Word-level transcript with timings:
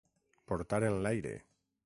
Portar 0.51 0.81
en 0.89 0.97
l'aire. 1.07 1.37